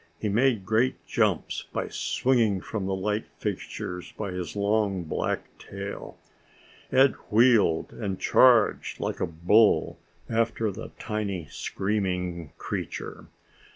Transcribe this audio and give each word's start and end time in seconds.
He 0.19 0.29
made 0.29 0.65
great 0.65 0.95
jumps 1.05 1.65
by 1.71 1.87
swinging 1.89 2.59
from 2.59 2.87
light 2.87 3.27
fixtures 3.37 4.11
by 4.13 4.31
his 4.31 4.55
long 4.55 5.03
black 5.03 5.55
tail. 5.59 6.17
Ed 6.91 7.11
wheeled 7.29 7.93
and 7.93 8.19
charged 8.19 8.99
like 8.99 9.19
a 9.19 9.27
bull 9.27 9.99
after 10.27 10.71
the 10.71 10.89
tiny 10.97 11.45
screaming 11.51 12.51
creature. 12.57 13.27